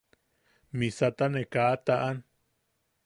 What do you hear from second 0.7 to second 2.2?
Misata ne kaa taʼan.